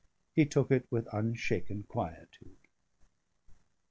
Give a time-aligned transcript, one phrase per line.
[0.33, 2.57] He took it with unshaken quietude.